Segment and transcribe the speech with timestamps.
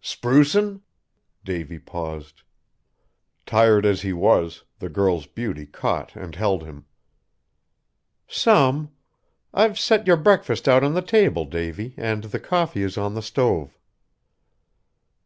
[0.00, 0.80] "Sprucin'?"
[1.44, 2.44] Davy paused.
[3.44, 6.86] Tired as he was, the girl's beauty caught and held him.
[8.26, 8.90] "Some.
[9.52, 13.20] I've set your breakfast out on the table, Davy, and the coffee is on the
[13.20, 13.76] stove."